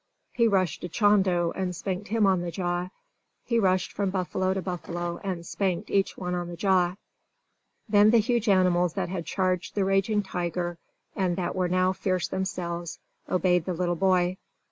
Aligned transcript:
He 0.31 0.47
rushed 0.47 0.81
to 0.81 0.89
Chando, 0.89 1.51
and 1.51 1.75
spanked 1.75 2.07
him 2.07 2.25
on 2.25 2.41
the 2.41 2.49
jaw. 2.49 2.89
He 3.43 3.59
rushed 3.59 3.91
from 3.91 4.09
buffalo 4.09 4.51
to 4.51 4.59
buffalo, 4.63 5.21
and 5.23 5.45
spanked 5.45 5.91
each 5.91 6.17
one 6.17 6.33
on 6.33 6.47
the 6.47 6.57
jaw. 6.57 6.95
Then 7.87 8.09
the 8.09 8.17
huge 8.17 8.49
animals 8.49 8.93
that 8.95 9.09
had 9.09 9.27
charged 9.27 9.75
the 9.75 9.85
raging 9.85 10.23
tiger, 10.23 10.79
and 11.15 11.35
that 11.35 11.55
were 11.55 11.69
now 11.69 11.93
fierce 11.93 12.27
themselves, 12.27 12.97
obeyed 13.29 13.65
the 13.65 13.75
little 13.75 13.95
boy. 13.95 14.37